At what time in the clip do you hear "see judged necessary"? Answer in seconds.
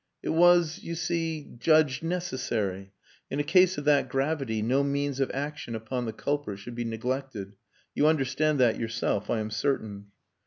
0.95-2.91